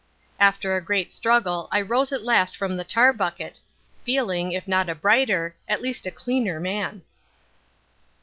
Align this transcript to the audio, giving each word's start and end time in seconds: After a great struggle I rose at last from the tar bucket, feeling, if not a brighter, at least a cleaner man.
After 0.39 0.75
a 0.75 0.83
great 0.83 1.13
struggle 1.13 1.67
I 1.71 1.79
rose 1.79 2.11
at 2.11 2.23
last 2.23 2.57
from 2.57 2.75
the 2.75 2.83
tar 2.83 3.13
bucket, 3.13 3.61
feeling, 4.03 4.51
if 4.51 4.67
not 4.67 4.89
a 4.89 4.95
brighter, 4.95 5.55
at 5.69 5.79
least 5.79 6.07
a 6.07 6.11
cleaner 6.11 6.59
man. 6.59 7.03